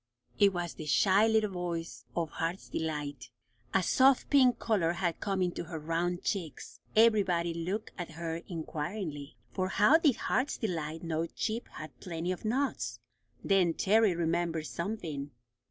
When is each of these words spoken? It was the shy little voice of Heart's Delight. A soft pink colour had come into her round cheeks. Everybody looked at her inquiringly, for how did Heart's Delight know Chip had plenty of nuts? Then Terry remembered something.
It 0.39 0.51
was 0.51 0.73
the 0.73 0.87
shy 0.87 1.27
little 1.27 1.51
voice 1.51 2.05
of 2.15 2.31
Heart's 2.31 2.69
Delight. 2.69 3.29
A 3.71 3.83
soft 3.83 4.31
pink 4.31 4.57
colour 4.57 4.93
had 4.93 5.19
come 5.19 5.43
into 5.43 5.65
her 5.65 5.77
round 5.77 6.23
cheeks. 6.23 6.79
Everybody 6.95 7.53
looked 7.53 7.91
at 7.99 8.13
her 8.13 8.37
inquiringly, 8.47 9.37
for 9.53 9.67
how 9.67 9.99
did 9.99 10.15
Heart's 10.15 10.57
Delight 10.57 11.03
know 11.03 11.27
Chip 11.27 11.67
had 11.73 11.99
plenty 11.99 12.31
of 12.31 12.43
nuts? 12.45 12.97
Then 13.43 13.75
Terry 13.75 14.15
remembered 14.15 14.65
something. 14.65 15.29